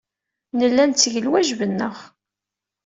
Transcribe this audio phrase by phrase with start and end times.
[0.57, 1.95] Nella netteg lwajeb-nneɣ.